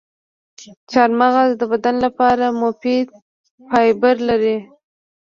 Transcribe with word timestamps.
چارمغز 0.91 1.49
د 1.57 1.61
بدن 1.71 1.95
لپاره 2.05 2.45
مفید 2.61 3.07
فایبر 3.67 4.15
لري. 4.29 4.57